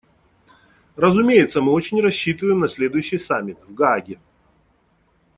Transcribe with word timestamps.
Разумеется, 0.95 1.61
мы 1.61 1.71
очень 1.73 2.01
рассчитываем 2.01 2.61
на 2.61 2.67
следующий 2.67 3.19
саммит 3.19 3.59
− 3.59 3.65
в 3.67 3.75
Гааге. 3.75 4.17